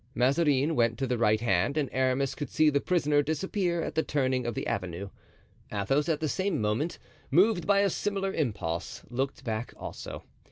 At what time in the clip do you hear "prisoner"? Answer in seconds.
2.81-3.21